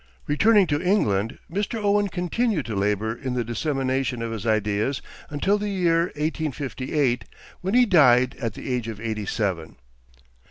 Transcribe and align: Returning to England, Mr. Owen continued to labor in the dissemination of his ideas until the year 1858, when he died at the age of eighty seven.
Returning 0.25 0.65
to 0.65 0.81
England, 0.81 1.37
Mr. 1.47 1.75
Owen 1.77 2.07
continued 2.07 2.65
to 2.65 2.75
labor 2.75 3.13
in 3.13 3.35
the 3.35 3.43
dissemination 3.43 4.23
of 4.23 4.31
his 4.31 4.47
ideas 4.47 4.99
until 5.29 5.59
the 5.59 5.69
year 5.69 6.05
1858, 6.15 7.25
when 7.61 7.75
he 7.75 7.85
died 7.85 8.33
at 8.41 8.55
the 8.55 8.67
age 8.73 8.87
of 8.87 8.99
eighty 8.99 9.27
seven. 9.27 9.75